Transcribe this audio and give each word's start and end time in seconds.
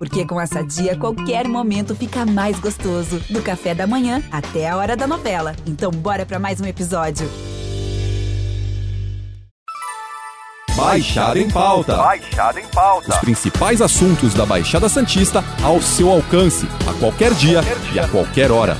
Porque 0.00 0.24
com 0.24 0.40
essa 0.40 0.62
dia, 0.64 0.96
qualquer 0.96 1.46
momento 1.46 1.94
fica 1.94 2.24
mais 2.24 2.58
gostoso. 2.58 3.20
Do 3.28 3.42
café 3.42 3.74
da 3.74 3.86
manhã 3.86 4.22
até 4.32 4.66
a 4.66 4.74
hora 4.78 4.96
da 4.96 5.06
novela. 5.06 5.54
Então, 5.66 5.90
bora 5.90 6.24
para 6.24 6.38
mais 6.38 6.58
um 6.58 6.64
episódio. 6.64 7.28
Baixada 10.74 11.38
em 11.38 11.50
pauta. 11.50 11.96
Baixada 11.96 12.58
em 12.60 12.66
pauta. 12.68 13.10
Os 13.10 13.16
principais 13.18 13.82
assuntos 13.82 14.32
da 14.32 14.46
Baixada 14.46 14.88
Santista 14.88 15.44
ao 15.62 15.82
seu 15.82 16.08
alcance, 16.08 16.66
a 16.88 16.94
qualquer 16.98 17.34
dia, 17.34 17.62
Qualquer 17.62 17.78
dia. 17.80 17.92
e 17.92 17.98
a 17.98 18.08
qualquer 18.08 18.50
hora. 18.50 18.78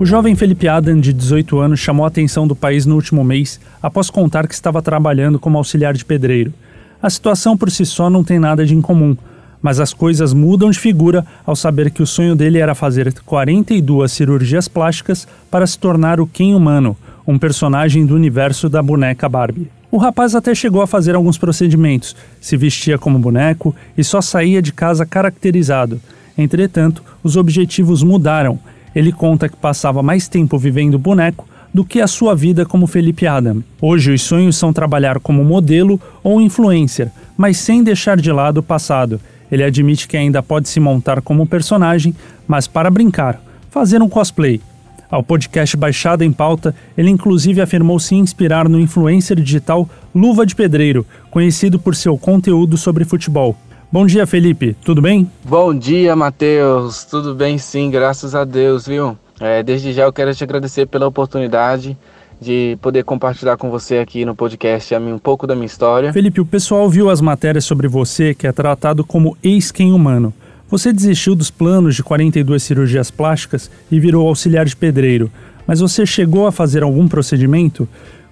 O 0.00 0.06
jovem 0.06 0.34
Felipe 0.34 0.66
Adam, 0.66 0.98
de 0.98 1.12
18 1.12 1.58
anos, 1.58 1.78
chamou 1.78 2.06
a 2.06 2.08
atenção 2.08 2.48
do 2.48 2.56
país 2.56 2.86
no 2.86 2.94
último 2.94 3.22
mês 3.22 3.60
após 3.82 4.08
contar 4.08 4.48
que 4.48 4.54
estava 4.54 4.80
trabalhando 4.80 5.38
como 5.38 5.58
auxiliar 5.58 5.92
de 5.92 6.06
pedreiro. 6.06 6.54
A 7.02 7.10
situação 7.10 7.54
por 7.54 7.70
si 7.70 7.84
só 7.84 8.08
não 8.08 8.24
tem 8.24 8.38
nada 8.38 8.64
de 8.64 8.74
incomum, 8.74 9.14
mas 9.60 9.78
as 9.78 9.92
coisas 9.92 10.32
mudam 10.32 10.70
de 10.70 10.78
figura 10.78 11.26
ao 11.44 11.54
saber 11.54 11.90
que 11.90 12.02
o 12.02 12.06
sonho 12.06 12.34
dele 12.34 12.56
era 12.56 12.74
fazer 12.74 13.12
42 13.12 14.10
cirurgias 14.10 14.68
plásticas 14.68 15.28
para 15.50 15.66
se 15.66 15.78
tornar 15.78 16.18
o 16.18 16.26
Ken 16.26 16.54
humano, 16.54 16.96
um 17.26 17.38
personagem 17.38 18.06
do 18.06 18.14
universo 18.14 18.70
da 18.70 18.82
boneca 18.82 19.28
Barbie. 19.28 19.70
O 19.90 19.98
rapaz 19.98 20.34
até 20.34 20.54
chegou 20.54 20.80
a 20.80 20.86
fazer 20.86 21.14
alguns 21.14 21.36
procedimentos, 21.36 22.16
se 22.40 22.56
vestia 22.56 22.96
como 22.96 23.18
boneco 23.18 23.76
e 23.98 24.02
só 24.02 24.22
saía 24.22 24.62
de 24.62 24.72
casa 24.72 25.04
caracterizado. 25.04 26.00
Entretanto, 26.38 27.02
os 27.22 27.36
objetivos 27.36 28.02
mudaram. 28.02 28.58
Ele 28.94 29.12
conta 29.12 29.48
que 29.48 29.56
passava 29.56 30.02
mais 30.02 30.28
tempo 30.28 30.58
vivendo 30.58 30.98
boneco 30.98 31.46
do 31.72 31.84
que 31.84 32.00
a 32.00 32.06
sua 32.06 32.34
vida 32.34 32.66
como 32.66 32.86
Felipe 32.86 33.26
Adam. 33.26 33.62
Hoje, 33.80 34.12
os 34.12 34.22
sonhos 34.22 34.56
são 34.56 34.72
trabalhar 34.72 35.20
como 35.20 35.44
modelo 35.44 36.00
ou 36.22 36.40
influencer, 36.40 37.10
mas 37.36 37.56
sem 37.56 37.82
deixar 37.82 38.16
de 38.16 38.32
lado 38.32 38.58
o 38.58 38.62
passado. 38.62 39.20
Ele 39.50 39.64
admite 39.64 40.06
que 40.06 40.16
ainda 40.16 40.42
pode 40.42 40.68
se 40.68 40.80
montar 40.80 41.22
como 41.22 41.46
personagem, 41.46 42.14
mas 42.46 42.66
para 42.66 42.90
brincar, 42.90 43.40
fazer 43.70 44.02
um 44.02 44.08
cosplay. 44.08 44.60
Ao 45.10 45.24
podcast 45.24 45.76
Baixada 45.76 46.24
em 46.24 46.32
Pauta, 46.32 46.72
ele 46.96 47.10
inclusive 47.10 47.60
afirmou 47.60 47.98
se 47.98 48.14
inspirar 48.14 48.68
no 48.68 48.78
influencer 48.78 49.40
digital 49.40 49.88
Luva 50.14 50.46
de 50.46 50.54
Pedreiro, 50.54 51.04
conhecido 51.30 51.80
por 51.80 51.96
seu 51.96 52.16
conteúdo 52.16 52.76
sobre 52.76 53.04
futebol. 53.04 53.56
Bom 53.92 54.06
dia, 54.06 54.24
Felipe. 54.24 54.76
Tudo 54.84 55.02
bem? 55.02 55.28
Bom 55.42 55.74
dia, 55.74 56.14
Matheus. 56.14 57.02
Tudo 57.02 57.34
bem, 57.34 57.58
sim, 57.58 57.90
graças 57.90 58.36
a 58.36 58.44
Deus, 58.44 58.86
viu? 58.86 59.18
É, 59.40 59.64
desde 59.64 59.92
já 59.92 60.04
eu 60.04 60.12
quero 60.12 60.32
te 60.32 60.44
agradecer 60.44 60.86
pela 60.86 61.08
oportunidade 61.08 61.98
de 62.40 62.78
poder 62.80 63.02
compartilhar 63.02 63.56
com 63.56 63.68
você 63.68 63.98
aqui 63.98 64.24
no 64.24 64.32
podcast 64.32 64.94
a 64.94 65.00
mim, 65.00 65.12
um 65.12 65.18
pouco 65.18 65.44
da 65.44 65.56
minha 65.56 65.66
história. 65.66 66.12
Felipe, 66.12 66.40
o 66.40 66.46
pessoal 66.46 66.88
viu 66.88 67.10
as 67.10 67.20
matérias 67.20 67.64
sobre 67.64 67.88
você 67.88 68.32
que 68.32 68.46
é 68.46 68.52
tratado 68.52 69.04
como 69.04 69.36
ex-quem 69.42 69.92
humano. 69.92 70.32
Você 70.68 70.92
desistiu 70.92 71.34
dos 71.34 71.50
planos 71.50 71.96
de 71.96 72.04
42 72.04 72.62
cirurgias 72.62 73.10
plásticas 73.10 73.68
e 73.90 73.98
virou 73.98 74.28
auxiliar 74.28 74.66
de 74.66 74.76
pedreiro, 74.76 75.28
mas 75.66 75.80
você 75.80 76.06
chegou 76.06 76.46
a 76.46 76.52
fazer 76.52 76.84
algum 76.84 77.08
procedimento? 77.08 77.88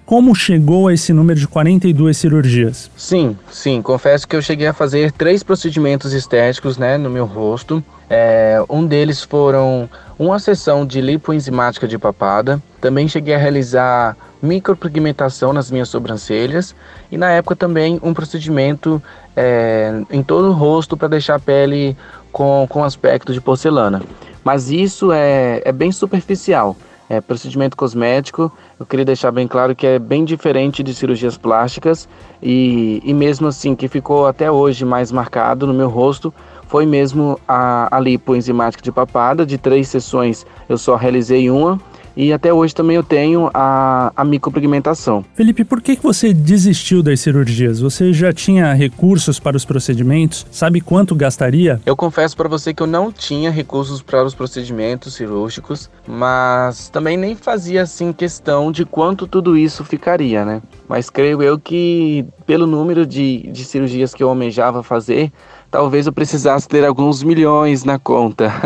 Como 0.09 0.33
chegou 0.33 0.87
a 0.87 0.93
esse 0.95 1.13
número 1.13 1.39
de 1.39 1.47
42 1.47 2.17
cirurgias? 2.17 2.89
Sim, 2.97 3.37
sim, 3.51 3.79
confesso 3.79 4.27
que 4.27 4.35
eu 4.35 4.41
cheguei 4.41 4.65
a 4.65 4.73
fazer 4.73 5.11
três 5.11 5.43
procedimentos 5.43 6.13
estéticos 6.13 6.79
né, 6.79 6.97
no 6.97 7.11
meu 7.11 7.27
rosto. 7.27 7.83
É, 8.09 8.59
um 8.67 8.87
deles 8.87 9.21
foram 9.21 9.87
uma 10.17 10.39
sessão 10.39 10.83
de 10.83 10.99
lipoenzimática 10.99 11.87
de 11.87 11.95
papada. 11.99 12.59
Também 12.81 13.07
cheguei 13.07 13.35
a 13.35 13.37
realizar 13.37 14.17
micropigmentação 14.41 15.53
nas 15.53 15.69
minhas 15.69 15.89
sobrancelhas. 15.89 16.75
E 17.11 17.15
na 17.15 17.29
época 17.29 17.55
também 17.55 17.99
um 18.01 18.11
procedimento 18.11 18.99
é, 19.35 19.93
em 20.09 20.23
todo 20.23 20.47
o 20.47 20.53
rosto 20.53 20.97
para 20.97 21.07
deixar 21.07 21.35
a 21.35 21.39
pele 21.39 21.95
com, 22.31 22.65
com 22.67 22.83
aspecto 22.83 23.31
de 23.31 23.39
porcelana. 23.39 24.01
Mas 24.43 24.71
isso 24.71 25.11
é, 25.11 25.61
é 25.63 25.71
bem 25.71 25.91
superficial. 25.91 26.75
É, 27.09 27.19
procedimento 27.19 27.75
cosmético, 27.75 28.51
eu 28.79 28.85
queria 28.85 29.03
deixar 29.03 29.31
bem 29.31 29.47
claro 29.47 29.75
que 29.75 29.87
é 29.87 29.97
bem 29.97 30.23
diferente 30.23 30.83
de 30.83 30.93
cirurgias 30.93 31.35
plásticas 31.35 32.07
e, 32.39 33.01
e 33.03 33.13
mesmo 33.15 33.47
assim 33.47 33.75
que 33.75 33.87
ficou 33.87 34.27
até 34.27 34.51
hoje 34.51 34.85
mais 34.85 35.11
marcado 35.11 35.65
no 35.65 35.73
meu 35.73 35.89
rosto 35.89 36.31
foi 36.67 36.85
mesmo 36.85 37.39
a, 37.47 37.97
a 37.97 37.99
lipoenzimática 37.99 38.83
de 38.83 38.91
papada, 38.91 39.43
de 39.43 39.57
três 39.57 39.87
sessões 39.87 40.45
eu 40.69 40.77
só 40.77 40.95
realizei 40.95 41.49
uma 41.49 41.81
e 42.15 42.33
até 42.33 42.53
hoje 42.53 42.73
também 42.73 42.95
eu 42.95 43.03
tenho 43.03 43.49
a, 43.53 44.11
a 44.15 44.23
micropigmentação. 44.23 45.23
Felipe, 45.35 45.63
por 45.63 45.81
que 45.81 45.95
que 45.95 46.03
você 46.03 46.33
desistiu 46.33 47.01
das 47.01 47.19
cirurgias? 47.19 47.79
Você 47.79 48.13
já 48.13 48.33
tinha 48.33 48.73
recursos 48.73 49.39
para 49.39 49.57
os 49.57 49.65
procedimentos? 49.65 50.45
Sabe 50.51 50.81
quanto 50.81 51.15
gastaria? 51.15 51.81
Eu 51.85 51.95
confesso 51.95 52.35
para 52.35 52.49
você 52.49 52.73
que 52.73 52.83
eu 52.83 52.87
não 52.87 53.11
tinha 53.11 53.51
recursos 53.51 54.01
para 54.01 54.23
os 54.23 54.33
procedimentos 54.33 55.13
cirúrgicos, 55.13 55.89
mas 56.07 56.89
também 56.89 57.17
nem 57.17 57.35
fazia 57.35 57.83
assim 57.83 58.11
questão 58.11 58.71
de 58.71 58.85
quanto 58.85 59.27
tudo 59.27 59.57
isso 59.57 59.83
ficaria, 59.83 60.45
né? 60.45 60.61
Mas 60.87 61.09
creio 61.09 61.41
eu 61.41 61.59
que 61.59 62.25
pelo 62.45 62.65
número 62.65 63.05
de, 63.05 63.49
de 63.51 63.63
cirurgias 63.63 64.13
que 64.13 64.23
eu 64.23 64.29
almejava 64.29 64.81
fazer, 64.81 65.31
talvez 65.69 66.07
eu 66.07 66.13
precisasse 66.13 66.67
ter 66.67 66.85
alguns 66.85 67.23
milhões 67.23 67.83
na 67.83 67.97
conta. 67.99 68.51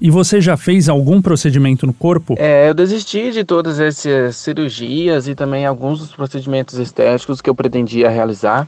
E 0.00 0.10
você 0.10 0.40
já 0.40 0.56
fez 0.56 0.88
algum 0.88 1.22
procedimento 1.22 1.86
no 1.86 1.92
corpo? 1.92 2.34
É, 2.36 2.68
eu 2.68 2.74
desisti 2.74 3.30
de 3.30 3.44
todas 3.44 3.78
essas 3.78 4.34
cirurgias 4.34 5.28
e 5.28 5.34
também 5.34 5.64
alguns 5.64 6.00
dos 6.00 6.12
procedimentos 6.12 6.76
estéticos 6.76 7.40
que 7.40 7.48
eu 7.48 7.54
pretendia 7.54 8.10
realizar, 8.10 8.66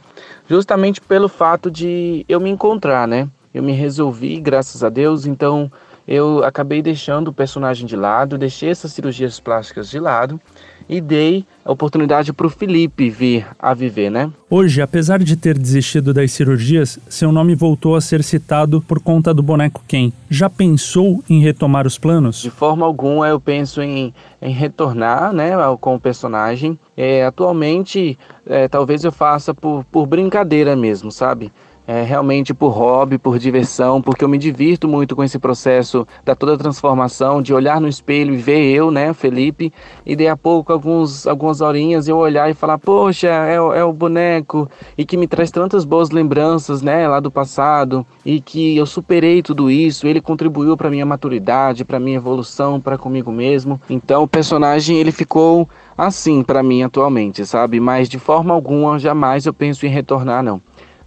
justamente 0.48 1.00
pelo 1.00 1.28
fato 1.28 1.72
de 1.72 2.24
eu 2.28 2.38
me 2.38 2.50
encontrar, 2.50 3.08
né? 3.08 3.28
Eu 3.52 3.64
me 3.64 3.72
resolvi, 3.72 4.38
graças 4.38 4.84
a 4.84 4.88
Deus, 4.88 5.26
então 5.26 5.70
eu 6.06 6.44
acabei 6.44 6.82
deixando 6.82 7.28
o 7.28 7.32
personagem 7.32 7.86
de 7.86 7.96
lado, 7.96 8.38
deixei 8.38 8.70
essas 8.70 8.92
cirurgias 8.92 9.40
plásticas 9.40 9.90
de 9.90 9.98
lado 9.98 10.40
e 10.88 11.00
dei 11.00 11.44
a 11.64 11.72
oportunidade 11.72 12.32
para 12.32 12.46
o 12.46 12.50
Felipe 12.50 13.08
vir 13.08 13.46
a 13.58 13.72
viver, 13.72 14.10
né? 14.10 14.30
Hoje, 14.50 14.82
apesar 14.82 15.18
de 15.18 15.34
ter 15.34 15.56
desistido 15.56 16.12
das 16.12 16.30
cirurgias, 16.32 16.98
seu 17.08 17.32
nome 17.32 17.54
voltou 17.54 17.96
a 17.96 18.00
ser 18.00 18.22
citado 18.22 18.82
por 18.82 19.00
conta 19.00 19.32
do 19.32 19.42
boneco 19.42 19.82
Ken. 19.88 20.12
Já 20.28 20.50
pensou 20.50 21.24
em 21.28 21.40
retomar 21.40 21.86
os 21.86 21.96
planos? 21.96 22.42
De 22.42 22.50
forma 22.50 22.84
alguma 22.84 23.26
eu 23.28 23.40
penso 23.40 23.80
em, 23.80 24.12
em 24.42 24.52
retornar 24.52 25.32
né, 25.32 25.52
com 25.80 25.94
o 25.94 26.00
personagem. 26.00 26.78
É, 26.94 27.24
atualmente, 27.24 28.18
é, 28.44 28.68
talvez 28.68 29.04
eu 29.04 29.12
faça 29.12 29.54
por, 29.54 29.84
por 29.90 30.06
brincadeira 30.06 30.76
mesmo, 30.76 31.10
sabe? 31.10 31.50
É, 31.86 32.02
realmente 32.02 32.54
por 32.54 32.70
hobby, 32.70 33.18
por 33.18 33.38
diversão, 33.38 34.00
porque 34.00 34.24
eu 34.24 34.28
me 34.28 34.38
divirto 34.38 34.88
muito 34.88 35.14
com 35.14 35.22
esse 35.22 35.38
processo 35.38 36.06
da 36.24 36.34
toda 36.34 36.56
transformação, 36.56 37.42
de 37.42 37.52
olhar 37.52 37.78
no 37.78 37.86
espelho 37.86 38.32
e 38.32 38.38
ver 38.38 38.74
eu, 38.74 38.90
né, 38.90 39.12
Felipe, 39.12 39.70
e 40.06 40.16
daí 40.16 40.28
a 40.28 40.36
pouco, 40.36 40.72
alguns, 40.72 41.26
algumas 41.26 41.60
horinhas, 41.60 42.08
eu 42.08 42.16
olhar 42.16 42.50
e 42.50 42.54
falar, 42.54 42.78
poxa, 42.78 43.28
é, 43.28 43.56
é 43.56 43.84
o 43.84 43.92
boneco, 43.92 44.66
e 44.96 45.04
que 45.04 45.18
me 45.18 45.26
traz 45.26 45.50
tantas 45.50 45.84
boas 45.84 46.08
lembranças, 46.08 46.80
né, 46.80 47.06
lá 47.06 47.20
do 47.20 47.30
passado, 47.30 48.06
e 48.24 48.40
que 48.40 48.74
eu 48.78 48.86
superei 48.86 49.42
tudo 49.42 49.70
isso, 49.70 50.06
ele 50.06 50.22
contribuiu 50.22 50.78
para 50.78 50.88
minha 50.88 51.04
maturidade, 51.04 51.84
para 51.84 52.00
minha 52.00 52.16
evolução, 52.16 52.80
para 52.80 52.96
comigo 52.96 53.30
mesmo. 53.30 53.80
Então 53.90 54.22
o 54.22 54.28
personagem 54.28 54.96
ele 54.96 55.12
ficou 55.12 55.68
assim 55.96 56.42
para 56.42 56.62
mim 56.62 56.82
atualmente, 56.82 57.44
sabe? 57.44 57.78
Mas 57.78 58.08
de 58.08 58.18
forma 58.18 58.54
alguma 58.54 58.98
jamais 58.98 59.44
eu 59.44 59.52
penso 59.52 59.84
em 59.84 59.90
retornar 59.90 60.42
não. 60.42 60.60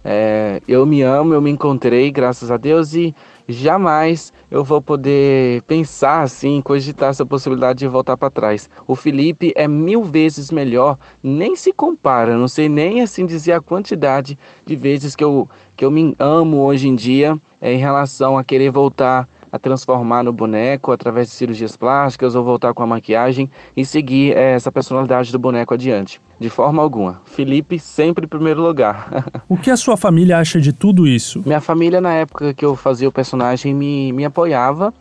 É, 0.04 0.62
eu 0.68 0.86
me 0.86 1.02
amo, 1.02 1.34
eu 1.34 1.40
me 1.40 1.50
encontrei, 1.50 2.10
graças 2.10 2.50
a 2.50 2.56
Deus, 2.56 2.94
e 2.94 3.14
jamais 3.48 4.32
eu 4.50 4.62
vou 4.62 4.80
poder 4.80 5.62
pensar 5.62 6.22
assim, 6.22 6.60
cogitar 6.60 7.10
essa 7.10 7.26
possibilidade 7.26 7.80
de 7.80 7.86
voltar 7.86 8.16
para 8.16 8.30
trás. 8.30 8.68
O 8.86 8.94
Felipe 8.94 9.52
é 9.56 9.66
mil 9.66 10.04
vezes 10.04 10.50
melhor, 10.50 10.98
nem 11.22 11.56
se 11.56 11.72
compara, 11.72 12.36
não 12.36 12.48
sei 12.48 12.68
nem 12.68 13.00
assim 13.00 13.26
dizer 13.26 13.52
a 13.52 13.60
quantidade 13.60 14.38
de 14.64 14.76
vezes 14.76 15.16
que 15.16 15.24
eu, 15.24 15.48
que 15.76 15.84
eu 15.84 15.90
me 15.90 16.14
amo 16.18 16.58
hoje 16.58 16.88
em 16.88 16.94
dia 16.94 17.38
é, 17.60 17.72
em 17.72 17.78
relação 17.78 18.38
a 18.38 18.44
querer 18.44 18.70
voltar 18.70 19.28
a 19.50 19.58
transformar 19.58 20.22
no 20.22 20.32
boneco 20.32 20.92
através 20.92 21.28
de 21.28 21.34
cirurgias 21.34 21.76
plásticas 21.76 22.34
ou 22.34 22.44
voltar 22.44 22.74
com 22.74 22.82
a 22.82 22.86
maquiagem 22.86 23.50
e 23.76 23.84
seguir 23.84 24.36
eh, 24.36 24.52
essa 24.52 24.70
personalidade 24.70 25.32
do 25.32 25.38
boneco 25.38 25.74
adiante. 25.74 26.20
De 26.38 26.48
forma 26.48 26.82
alguma. 26.82 27.20
Felipe 27.24 27.78
sempre 27.78 28.24
em 28.24 28.28
primeiro 28.28 28.62
lugar. 28.62 29.08
O 29.48 29.56
que 29.56 29.70
a 29.70 29.76
sua 29.76 29.96
família 29.96 30.38
acha 30.38 30.60
de 30.60 30.72
tudo 30.72 31.06
isso? 31.06 31.42
Minha 31.44 31.60
família, 31.60 32.00
na 32.00 32.12
época 32.12 32.52
que 32.52 32.64
eu 32.64 32.76
fazia 32.76 33.08
o 33.08 33.12
personagem, 33.12 33.74
me, 33.74 34.12
me 34.12 34.24
apoiava 34.24 34.92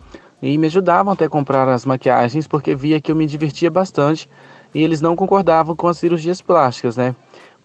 e 0.41 0.57
me 0.57 0.67
ajudavam 0.67 1.13
até 1.13 1.25
a 1.25 1.29
comprar 1.29 1.67
as 1.67 1.85
maquiagens 1.85 2.47
porque 2.47 2.73
via 2.73 3.01
que 3.01 3.11
eu 3.11 3.15
me 3.15 3.25
divertia 3.25 3.69
bastante 3.69 4.29
e 4.73 4.83
eles 4.83 5.01
não 5.01 5.15
concordavam 5.15 5.75
com 5.75 5.87
as 5.87 5.97
cirurgias 5.97 6.41
plásticas, 6.41 6.97
né? 6.97 7.15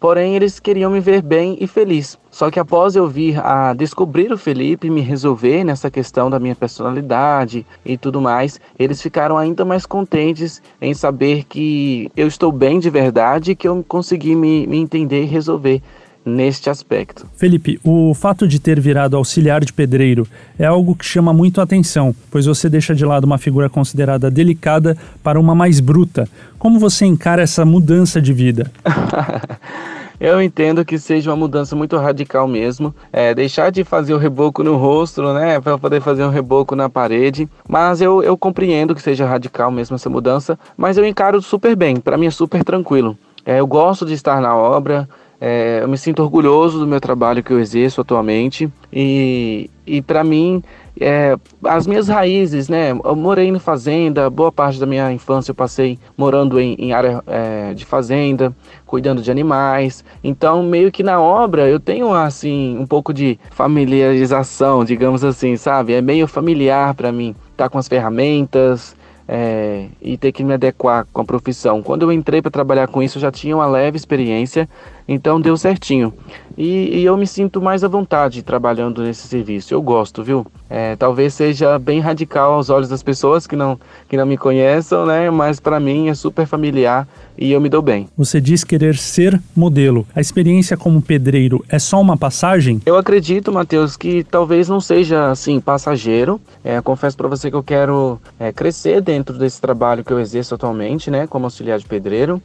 Porém, 0.02 0.34
eles 0.34 0.58
queriam 0.58 0.90
me 0.90 0.98
ver 0.98 1.22
bem 1.22 1.56
e 1.60 1.66
feliz. 1.68 2.18
Só 2.28 2.50
que 2.50 2.58
após 2.58 2.96
eu 2.96 3.06
vir 3.06 3.38
a 3.38 3.72
descobrir 3.72 4.32
o 4.32 4.36
Felipe, 4.36 4.90
me 4.90 5.00
resolver 5.00 5.62
nessa 5.62 5.88
questão 5.92 6.28
da 6.28 6.40
minha 6.40 6.56
personalidade 6.56 7.64
e 7.84 7.96
tudo 7.96 8.20
mais, 8.20 8.58
eles 8.76 9.00
ficaram 9.00 9.38
ainda 9.38 9.64
mais 9.64 9.86
contentes 9.86 10.60
em 10.80 10.92
saber 10.92 11.44
que 11.44 12.10
eu 12.16 12.26
estou 12.26 12.50
bem 12.50 12.80
de 12.80 12.90
verdade 12.90 13.52
e 13.52 13.54
que 13.54 13.68
eu 13.68 13.84
consegui 13.86 14.34
me, 14.34 14.66
me 14.66 14.78
entender 14.78 15.22
e 15.22 15.26
resolver 15.26 15.80
neste 16.24 16.70
aspecto. 16.70 17.26
Felipe, 17.36 17.80
o 17.82 18.14
fato 18.14 18.46
de 18.46 18.58
ter 18.58 18.80
virado 18.80 19.16
auxiliar 19.16 19.64
de 19.64 19.72
pedreiro 19.72 20.26
é 20.58 20.66
algo 20.66 20.94
que 20.94 21.04
chama 21.04 21.32
muito 21.32 21.60
a 21.60 21.64
atenção, 21.64 22.14
pois 22.30 22.46
você 22.46 22.68
deixa 22.68 22.94
de 22.94 23.04
lado 23.04 23.24
uma 23.24 23.38
figura 23.38 23.68
considerada 23.68 24.30
delicada 24.30 24.96
para 25.22 25.38
uma 25.38 25.54
mais 25.54 25.80
bruta. 25.80 26.28
Como 26.58 26.78
você 26.78 27.04
encara 27.04 27.42
essa 27.42 27.64
mudança 27.64 28.20
de 28.20 28.32
vida? 28.32 28.70
Eu 30.22 30.40
entendo 30.40 30.84
que 30.84 31.00
seja 31.00 31.30
uma 31.30 31.36
mudança 31.36 31.74
muito 31.74 31.96
radical 31.96 32.46
mesmo. 32.46 32.94
É, 33.12 33.34
deixar 33.34 33.72
de 33.72 33.82
fazer 33.82 34.14
o 34.14 34.18
reboco 34.18 34.62
no 34.62 34.76
rosto, 34.76 35.20
né? 35.32 35.60
Para 35.60 35.76
poder 35.76 36.00
fazer 36.00 36.22
um 36.22 36.28
reboco 36.28 36.76
na 36.76 36.88
parede. 36.88 37.48
Mas 37.68 38.00
eu, 38.00 38.22
eu 38.22 38.38
compreendo 38.38 38.94
que 38.94 39.02
seja 39.02 39.26
radical 39.26 39.72
mesmo 39.72 39.96
essa 39.96 40.08
mudança. 40.08 40.56
Mas 40.76 40.96
eu 40.96 41.04
encaro 41.04 41.42
super 41.42 41.74
bem. 41.74 41.96
Para 41.96 42.16
mim 42.16 42.26
é 42.26 42.30
super 42.30 42.62
tranquilo. 42.62 43.18
É, 43.44 43.58
eu 43.58 43.66
gosto 43.66 44.06
de 44.06 44.14
estar 44.14 44.40
na 44.40 44.56
obra. 44.56 45.08
É, 45.44 45.80
eu 45.82 45.88
me 45.88 45.98
sinto 45.98 46.22
orgulhoso 46.22 46.78
do 46.78 46.86
meu 46.86 47.00
trabalho 47.00 47.42
que 47.42 47.52
eu 47.52 47.58
exerço 47.58 48.00
atualmente 48.00 48.72
e, 48.92 49.68
e 49.84 50.00
para 50.00 50.22
mim 50.22 50.62
é, 51.00 51.36
as 51.64 51.84
minhas 51.84 52.06
raízes, 52.06 52.68
né? 52.68 52.92
Eu 52.92 53.16
morei 53.16 53.48
em 53.48 53.58
fazenda, 53.58 54.30
boa 54.30 54.52
parte 54.52 54.78
da 54.78 54.86
minha 54.86 55.12
infância 55.12 55.50
eu 55.50 55.54
passei 55.56 55.98
morando 56.16 56.60
em, 56.60 56.74
em 56.74 56.92
área 56.92 57.24
é, 57.26 57.74
de 57.74 57.84
fazenda, 57.84 58.54
cuidando 58.86 59.20
de 59.20 59.32
animais. 59.32 60.04
Então, 60.22 60.62
meio 60.62 60.92
que 60.92 61.02
na 61.02 61.20
obra 61.20 61.68
eu 61.68 61.80
tenho 61.80 62.14
assim 62.14 62.78
um 62.78 62.86
pouco 62.86 63.12
de 63.12 63.36
familiarização, 63.50 64.84
digamos 64.84 65.24
assim, 65.24 65.56
sabe? 65.56 65.92
É 65.92 66.00
meio 66.00 66.28
familiar 66.28 66.94
para 66.94 67.10
mim. 67.10 67.34
Tá 67.56 67.68
com 67.68 67.78
as 67.78 67.88
ferramentas, 67.88 68.94
é, 69.34 69.86
e 70.02 70.18
ter 70.18 70.30
que 70.30 70.44
me 70.44 70.52
adequar 70.52 71.06
com 71.10 71.22
a 71.22 71.24
profissão. 71.24 71.82
Quando 71.82 72.02
eu 72.02 72.12
entrei 72.12 72.42
para 72.42 72.50
trabalhar 72.50 72.86
com 72.86 73.02
isso, 73.02 73.16
eu 73.16 73.22
já 73.22 73.32
tinha 73.32 73.56
uma 73.56 73.66
leve 73.66 73.96
experiência, 73.96 74.68
então 75.08 75.40
deu 75.40 75.56
certinho. 75.56 76.12
E, 76.56 76.98
e, 76.98 77.04
eu 77.04 77.16
me 77.16 77.26
sinto 77.26 77.60
mais 77.60 77.82
à 77.82 77.88
vontade 77.88 78.42
trabalhando 78.42 79.02
nesse 79.02 79.26
serviço. 79.26 79.72
Eu 79.72 79.80
gosto, 79.80 80.22
viu? 80.22 80.46
É, 80.68 80.96
talvez 80.96 81.32
seja 81.32 81.78
bem 81.78 81.98
radical 81.98 82.52
aos 82.52 82.68
olhos 82.68 82.90
das 82.90 83.02
pessoas 83.02 83.46
que 83.46 83.56
não, 83.56 83.80
que 84.06 84.18
não 84.18 84.26
me 84.26 84.36
conheçam, 84.36 85.06
né? 85.06 85.30
Mas 85.30 85.58
para 85.58 85.80
mim 85.80 86.08
é 86.08 86.14
super 86.14 86.46
familiar 86.46 87.08
e 87.36 87.52
eu 87.52 87.60
me 87.60 87.68
dou 87.68 87.80
bem. 87.80 88.08
Você 88.16 88.40
diz 88.40 88.64
querer 88.64 88.96
ser 88.96 89.40
modelo. 89.56 90.06
A 90.14 90.20
experiência 90.20 90.76
como 90.76 91.00
pedreiro 91.00 91.64
é 91.68 91.78
só 91.78 92.00
uma 92.00 92.16
passagem? 92.16 92.80
Eu 92.84 92.96
acredito, 92.96 93.50
Matheus, 93.50 93.96
que 93.96 94.22
talvez 94.24 94.68
não 94.68 94.80
seja 94.80 95.30
assim 95.30 95.60
passageiro. 95.60 96.40
É, 96.62 96.80
confesso 96.80 97.16
para 97.16 97.28
você 97.28 97.50
que 97.50 97.56
eu 97.56 97.62
quero 97.62 98.20
é, 98.38 98.52
crescer 98.52 99.00
dentro 99.00 99.21
desse 99.22 99.60
trabalho 99.60 100.04
que 100.04 100.12
eu 100.12 100.18
exerço 100.18 100.54
atualmente, 100.54 101.10
né? 101.10 101.26
Como 101.26 101.46
auxiliar 101.46 101.78
de 101.78 101.86
pedreiro. 101.86 102.42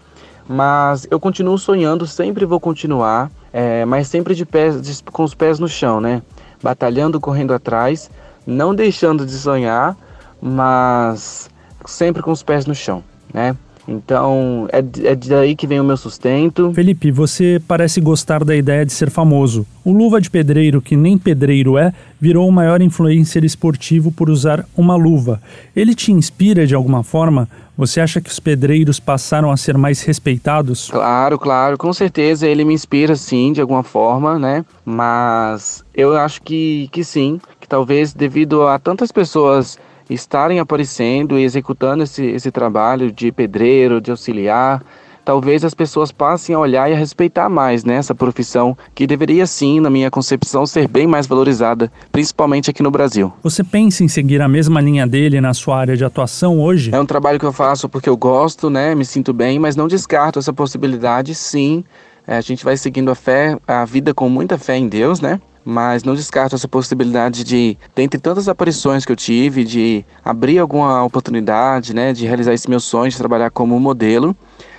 Mas 0.47 1.07
eu 1.09 1.19
continuo 1.19 1.57
sonhando, 1.57 2.07
sempre 2.07 2.45
vou 2.45 2.59
continuar, 2.59 3.29
é, 3.51 3.83
mas 3.83 4.07
sempre 4.07 4.33
de 4.33 4.45
pés, 4.45 4.81
de, 4.81 5.03
com 5.03 5.23
os 5.23 5.33
pés 5.33 5.59
no 5.59 5.67
chão, 5.67 5.99
né? 5.99 6.21
Batalhando, 6.63 7.19
correndo 7.19 7.53
atrás, 7.53 8.09
não 8.45 8.73
deixando 8.73 9.25
de 9.25 9.33
sonhar, 9.33 9.97
mas 10.41 11.49
sempre 11.85 12.21
com 12.21 12.31
os 12.31 12.43
pés 12.43 12.65
no 12.65 12.73
chão, 12.73 13.03
né? 13.33 13.57
Então, 13.87 14.67
é, 14.71 14.79
é 14.79 15.15
daí 15.15 15.55
que 15.55 15.65
vem 15.65 15.79
o 15.79 15.83
meu 15.83 15.95
sustento. 15.95 16.73
Felipe, 16.73 17.09
você 17.09 17.61
parece 17.65 18.01
gostar 18.01 18.43
da 18.43 18.55
ideia 18.55 18.85
de 18.85 18.91
ser 18.91 19.09
famoso. 19.09 19.65
O 19.85 19.93
Luva 19.93 20.19
de 20.19 20.29
Pedreiro, 20.29 20.81
que 20.81 20.97
nem 20.97 21.17
pedreiro 21.17 21.77
é, 21.77 21.93
virou 22.19 22.47
o 22.47 22.51
maior 22.51 22.81
influencer 22.81 23.45
esportivo 23.45 24.11
por 24.11 24.29
usar 24.29 24.65
uma 24.75 24.95
luva. 24.95 25.41
Ele 25.73 25.95
te 25.95 26.11
inspira 26.11 26.67
de 26.67 26.75
alguma 26.75 27.01
forma? 27.01 27.47
Você 27.77 28.01
acha 28.01 28.19
que 28.19 28.29
os 28.29 28.39
pedreiros 28.39 28.99
passaram 28.99 29.51
a 29.51 29.55
ser 29.55 29.77
mais 29.77 30.01
respeitados? 30.01 30.89
Claro, 30.89 31.37
claro, 31.37 31.77
com 31.77 31.93
certeza 31.93 32.47
ele 32.47 32.65
me 32.65 32.73
inspira 32.73 33.15
sim, 33.15 33.53
de 33.53 33.61
alguma 33.61 33.83
forma, 33.83 34.37
né? 34.37 34.65
Mas 34.83 35.85
eu 35.93 36.17
acho 36.17 36.41
que, 36.41 36.89
que 36.91 37.03
sim, 37.03 37.39
que 37.61 37.67
talvez 37.67 38.13
devido 38.13 38.67
a 38.67 38.79
tantas 38.79 39.11
pessoas 39.11 39.77
estarem 40.09 40.59
aparecendo 40.59 41.37
e 41.37 41.43
executando 41.43 42.03
esse, 42.03 42.25
esse 42.25 42.51
trabalho 42.51 43.11
de 43.11 43.31
pedreiro, 43.31 44.01
de 44.01 44.11
auxiliar, 44.11 44.83
talvez 45.27 45.65
as 45.65 45.73
pessoas 45.73 46.09
passem 46.09 46.55
a 46.55 46.59
olhar 46.59 46.89
e 46.89 46.93
a 46.93 46.97
respeitar 46.97 47.49
mais 47.49 47.83
né, 47.83 47.95
essa 47.95 48.15
profissão, 48.15 48.77
que 48.95 49.05
deveria 49.05 49.45
sim, 49.45 49.81
na 49.81 49.89
minha 49.89 50.09
concepção, 50.09 50.65
ser 50.65 50.87
bem 50.87 51.05
mais 51.05 51.27
valorizada, 51.27 51.91
principalmente 52.13 52.69
aqui 52.69 52.81
no 52.81 52.89
Brasil. 52.89 53.33
Você 53.43 53.61
pensa 53.61 54.05
em 54.05 54.07
seguir 54.07 54.41
a 54.41 54.47
mesma 54.47 54.79
linha 54.79 55.05
dele 55.05 55.41
na 55.41 55.53
sua 55.53 55.77
área 55.77 55.97
de 55.97 56.05
atuação 56.05 56.61
hoje? 56.61 56.95
É 56.95 56.99
um 56.99 57.05
trabalho 57.05 57.37
que 57.37 57.45
eu 57.45 57.51
faço 57.51 57.89
porque 57.89 58.07
eu 58.07 58.15
gosto, 58.15 58.69
né, 58.69 58.95
me 58.95 59.03
sinto 59.03 59.33
bem, 59.33 59.59
mas 59.59 59.75
não 59.75 59.89
descarto 59.89 60.39
essa 60.39 60.53
possibilidade, 60.53 61.35
sim. 61.35 61.83
É, 62.25 62.37
a 62.37 62.41
gente 62.41 62.63
vai 62.63 62.77
seguindo 62.77 63.11
a 63.11 63.15
fé, 63.15 63.57
a 63.67 63.83
vida 63.83 64.13
com 64.13 64.29
muita 64.29 64.57
fé 64.57 64.77
em 64.77 64.87
Deus, 64.87 65.19
né? 65.19 65.41
Mas 65.69 66.01
não 66.05 66.15
descarto 66.15 66.55
essa 66.55 66.65
possibilidade 66.65 67.43
de, 67.43 67.77
dentre 67.93 68.21
tantas 68.21 68.47
aparições 68.47 69.05
que 69.05 69.11
eu 69.11 69.17
tive, 69.17 69.65
de 69.65 70.05
abrir 70.23 70.59
alguma 70.59 71.03
oportunidade, 71.03 71.93
né, 71.93 72.13
de 72.13 72.25
realizar 72.25 72.53
esse 72.53 72.69
meu 72.69 72.79
sonho 72.79 73.11
de 73.11 73.17
trabalhar 73.17 73.51
como 73.51 73.77
modelo, 73.77 74.33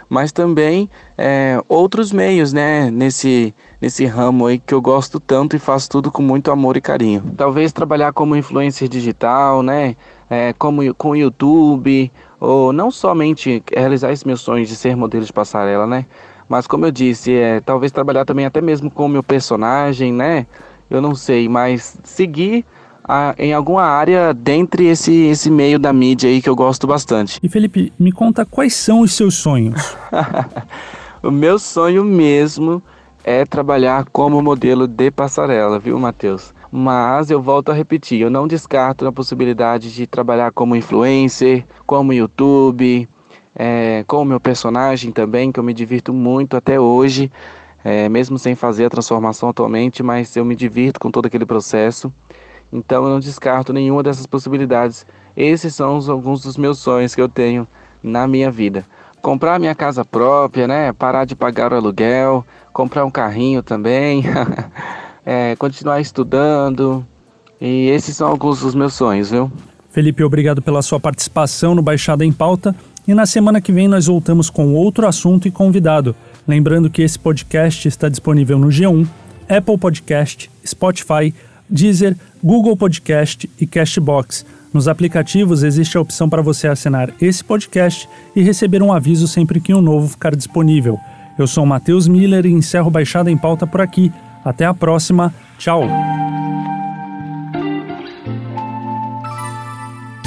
mas 0.08 0.32
também 0.32 0.88
é, 1.18 1.62
outros 1.68 2.10
meios, 2.10 2.54
né, 2.54 2.90
nesse, 2.90 3.54
nesse 3.78 4.06
ramo 4.06 4.46
aí 4.46 4.58
que 4.58 4.72
eu 4.72 4.80
gosto 4.80 5.20
tanto 5.20 5.54
e 5.54 5.58
faço 5.58 5.90
tudo 5.90 6.10
com 6.10 6.22
muito 6.22 6.50
amor 6.50 6.74
e 6.78 6.80
carinho. 6.80 7.22
Talvez 7.36 7.70
trabalhar 7.70 8.14
como 8.14 8.34
influencer 8.34 8.88
digital, 8.88 9.62
né, 9.62 9.94
é, 10.30 10.54
como 10.54 10.94
com 10.94 11.14
YouTube, 11.14 12.10
ou 12.40 12.72
não 12.72 12.90
somente 12.90 13.62
realizar 13.70 14.10
esse 14.10 14.26
meu 14.26 14.38
sonho 14.38 14.64
de 14.64 14.74
ser 14.74 14.96
modelo 14.96 15.26
de 15.26 15.32
passarela, 15.34 15.86
né, 15.86 16.06
mas 16.48 16.66
como 16.66 16.86
eu 16.86 16.90
disse, 16.90 17.34
é, 17.34 17.60
talvez 17.60 17.92
trabalhar 17.92 18.24
também 18.24 18.46
até 18.46 18.62
mesmo 18.62 18.90
com 18.90 19.04
o 19.04 19.08
meu 19.08 19.22
personagem, 19.22 20.14
né, 20.14 20.46
eu 20.90 21.00
não 21.00 21.14
sei, 21.14 21.48
mas 21.48 21.98
seguir 22.04 22.64
a, 23.08 23.34
em 23.38 23.52
alguma 23.52 23.82
área 23.82 24.34
dentre 24.34 24.86
esse, 24.86 25.12
esse 25.12 25.50
meio 25.50 25.78
da 25.78 25.92
mídia 25.92 26.28
aí 26.28 26.42
que 26.42 26.48
eu 26.48 26.54
gosto 26.54 26.86
bastante. 26.86 27.38
E 27.42 27.48
Felipe, 27.48 27.92
me 27.98 28.12
conta 28.12 28.44
quais 28.44 28.74
são 28.74 29.00
os 29.00 29.12
seus 29.12 29.34
sonhos? 29.34 29.96
o 31.22 31.30
meu 31.30 31.58
sonho 31.58 32.04
mesmo 32.04 32.82
é 33.24 33.44
trabalhar 33.44 34.06
como 34.12 34.42
modelo 34.42 34.86
de 34.86 35.10
passarela, 35.10 35.78
viu, 35.78 35.98
Matheus? 35.98 36.52
Mas 36.70 37.30
eu 37.30 37.40
volto 37.40 37.70
a 37.70 37.74
repetir, 37.74 38.20
eu 38.20 38.28
não 38.28 38.46
descarto 38.46 39.06
a 39.06 39.12
possibilidade 39.12 39.92
de 39.92 40.06
trabalhar 40.06 40.52
como 40.52 40.76
influencer, 40.76 41.64
como 41.86 42.12
YouTube, 42.12 43.08
é, 43.54 44.04
com 44.06 44.22
o 44.22 44.24
meu 44.24 44.38
personagem 44.38 45.10
também, 45.10 45.50
que 45.50 45.58
eu 45.58 45.64
me 45.64 45.72
divirto 45.72 46.12
muito 46.12 46.56
até 46.56 46.78
hoje 46.78 47.32
é, 47.88 48.06
mesmo 48.06 48.38
sem 48.38 48.54
fazer 48.54 48.84
a 48.84 48.90
transformação 48.90 49.48
atualmente, 49.48 50.02
mas 50.02 50.36
eu 50.36 50.44
me 50.44 50.54
divirto 50.54 51.00
com 51.00 51.10
todo 51.10 51.24
aquele 51.24 51.46
processo. 51.46 52.12
Então 52.70 53.04
eu 53.04 53.08
não 53.08 53.18
descarto 53.18 53.72
nenhuma 53.72 54.02
dessas 54.02 54.26
possibilidades. 54.26 55.06
Esses 55.34 55.74
são 55.74 55.98
alguns 56.10 56.42
dos 56.42 56.58
meus 56.58 56.78
sonhos 56.80 57.14
que 57.14 57.20
eu 57.22 57.30
tenho 57.30 57.66
na 58.02 58.28
minha 58.28 58.50
vida. 58.50 58.84
Comprar 59.22 59.58
minha 59.58 59.74
casa 59.74 60.04
própria, 60.04 60.68
né? 60.68 60.92
Parar 60.92 61.24
de 61.24 61.34
pagar 61.34 61.72
o 61.72 61.76
aluguel, 61.76 62.44
comprar 62.74 63.06
um 63.06 63.10
carrinho 63.10 63.62
também, 63.62 64.22
é, 65.24 65.56
continuar 65.56 65.98
estudando. 65.98 67.02
E 67.58 67.88
esses 67.88 68.14
são 68.14 68.28
alguns 68.28 68.60
dos 68.60 68.74
meus 68.74 68.92
sonhos, 68.92 69.30
viu? 69.30 69.50
Felipe, 69.90 70.22
obrigado 70.22 70.60
pela 70.60 70.82
sua 70.82 71.00
participação 71.00 71.74
no 71.74 71.80
Baixada 71.80 72.22
em 72.22 72.32
Pauta. 72.32 72.76
E 73.06 73.14
na 73.14 73.24
semana 73.24 73.62
que 73.62 73.72
vem 73.72 73.88
nós 73.88 74.04
voltamos 74.04 74.50
com 74.50 74.74
outro 74.74 75.08
assunto 75.08 75.48
e 75.48 75.50
convidado. 75.50 76.14
Lembrando 76.48 76.88
que 76.88 77.02
esse 77.02 77.18
podcast 77.18 77.86
está 77.86 78.08
disponível 78.08 78.58
no 78.58 78.68
G1, 78.68 79.06
Apple 79.46 79.76
Podcast, 79.76 80.50
Spotify, 80.66 81.34
Deezer, 81.68 82.16
Google 82.42 82.74
Podcast 82.74 83.48
e 83.60 83.66
Castbox. 83.66 84.46
Nos 84.72 84.88
aplicativos 84.88 85.62
existe 85.62 85.98
a 85.98 86.00
opção 86.00 86.28
para 86.28 86.40
você 86.40 86.66
assinar 86.66 87.12
esse 87.20 87.44
podcast 87.44 88.08
e 88.34 88.42
receber 88.42 88.82
um 88.82 88.92
aviso 88.92 89.28
sempre 89.28 89.60
que 89.60 89.74
um 89.74 89.82
novo 89.82 90.08
ficar 90.08 90.34
disponível. 90.34 90.98
Eu 91.38 91.46
sou 91.46 91.66
Matheus 91.66 92.08
Miller 92.08 92.46
e 92.46 92.50
encerro 92.50 92.90
Baixada 92.90 93.30
em 93.30 93.36
Pauta 93.36 93.66
por 93.66 93.82
aqui. 93.82 94.10
Até 94.42 94.64
a 94.64 94.72
próxima. 94.72 95.32
Tchau. 95.58 95.86